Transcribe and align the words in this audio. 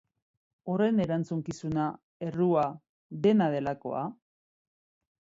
Horren 0.75 1.01
erantzukizuna, 1.03 1.83
errua, 2.27 2.63
dena 3.27 3.49
delakoa? 3.57 4.01